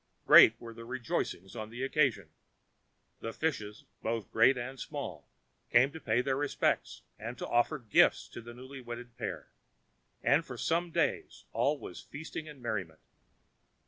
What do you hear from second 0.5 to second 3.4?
were the rejoicings on the occasion. The